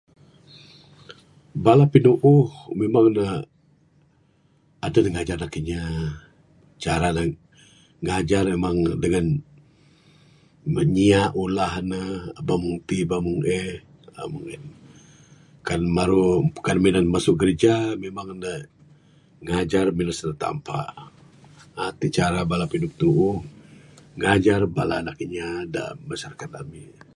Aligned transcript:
Bala 1.63 1.85
piduuh 1.93 2.49
memang 2.81 3.07
ne, 3.15 3.27
edeh 4.85 5.01
de 5.05 5.09
ngajar 5.13 5.37
nak 5.39 5.51
kinya, 5.55 5.83
cara 6.83 7.07
ne, 7.17 7.23
ngajar 8.05 8.43
memang 8.53 8.77
dengan, 9.03 9.25
mengiak 10.75 11.31
ulah 11.43 11.73
ne, 11.91 12.01
ebak 12.39 12.59
mung 12.63 12.77
tik 12.87 13.01
eba 13.05 13.17
mung 13.25 13.39
eh, 13.59 13.71
uhh 14.17 14.27
mung 14.31 14.45
en.., 14.55 14.63
kan 15.67 15.81
maru 15.95 16.23
pakai 16.55 16.77
minan 16.85 17.05
mesu 17.13 17.31
gereja, 17.41 17.75
memang 18.05 18.27
ne, 18.43 18.53
ngajar 19.45 19.85
minan 19.97 20.15
su 20.19 20.27
tampa. 20.43 20.79
Ah, 21.79 21.91
tik 21.99 22.11
cara 22.17 22.39
bala 22.49 22.65
pituuh, 22.71 23.37
ngajar 24.19 24.61
bala 24.75 24.95
nak 25.05 25.15
kinya 25.19 25.47
de 25.73 25.83
masyarakat 26.07 26.51
abih. 26.61 26.89